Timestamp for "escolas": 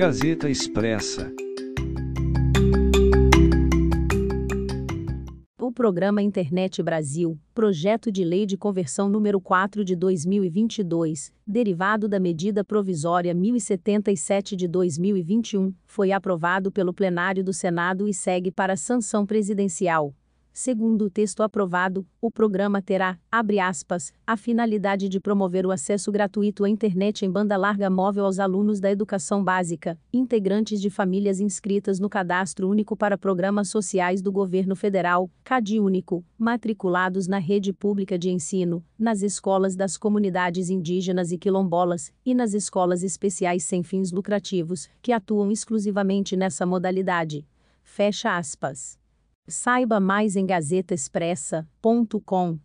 39.22-39.76, 42.54-43.04